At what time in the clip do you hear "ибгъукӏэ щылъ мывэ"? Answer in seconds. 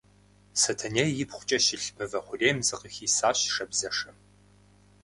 1.21-2.19